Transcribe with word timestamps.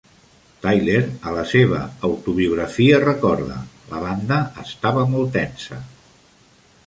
Tyler, 0.61 1.01
a 1.31 1.33
la 1.35 1.41
seva 1.49 1.81
autobiografia, 2.09 3.01
recorda: 3.05 3.59
"La 3.91 4.01
banda 4.07 4.39
estava 4.67 5.07
molt 5.15 5.33
tensa. 5.39 5.79